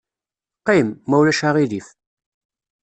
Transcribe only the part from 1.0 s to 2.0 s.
ma ulac aɣilif.